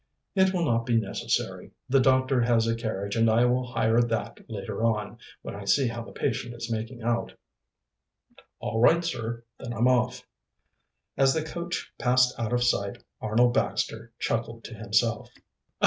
[0.33, 1.69] "It will not be necessary.
[1.87, 5.87] The doctor has a carriage, and I will hire that later on, when I see
[5.87, 7.33] how the patient is making out."
[8.59, 10.25] "All right, sir; then I'm off."
[11.17, 15.29] As the coach passed out of sight Arnold Baxter chuckled to himself.